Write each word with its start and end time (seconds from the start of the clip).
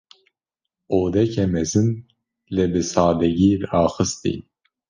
Odeke 0.99 1.45
mezin; 1.53 1.89
lê 2.55 2.65
bi 2.71 2.81
sadegî 2.91 3.51
raxistî. 3.71 4.35